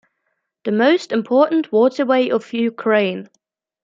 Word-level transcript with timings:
The 0.63 0.71
most 0.71 1.11
important 1.11 1.71
waterway 1.71 2.29
of 2.29 2.53
Ukraine. 2.53 3.29